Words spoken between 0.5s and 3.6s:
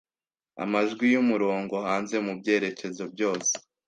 amajwi yumurongo hanze mubyerekezo byose